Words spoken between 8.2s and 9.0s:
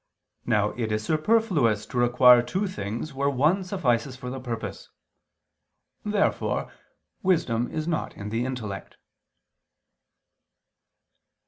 the intellect.